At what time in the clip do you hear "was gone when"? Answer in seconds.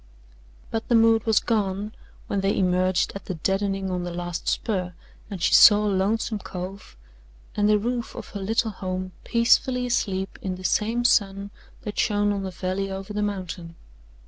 1.27-2.41